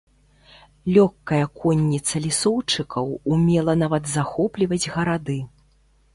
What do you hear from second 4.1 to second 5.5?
захопліваць гарады.